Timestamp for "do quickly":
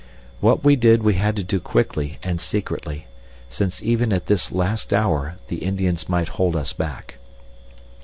1.43-2.17